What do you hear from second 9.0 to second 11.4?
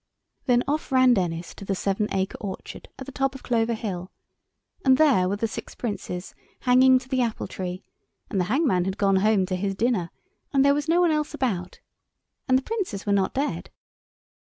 home to his dinner, and there was no one else